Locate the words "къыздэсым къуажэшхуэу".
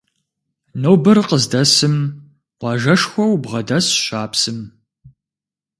1.29-3.41